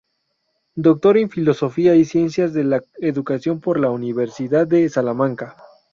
[0.73, 5.57] Doctor en Filosofía y Ciencias de la Educación por la Universidad de Salamanca.